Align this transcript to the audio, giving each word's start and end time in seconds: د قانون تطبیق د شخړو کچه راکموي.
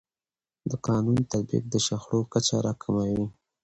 د 0.69 0.71
قانون 0.87 1.17
تطبیق 1.31 1.63
د 1.69 1.75
شخړو 1.85 2.19
کچه 2.33 2.55
راکموي. 2.65 3.25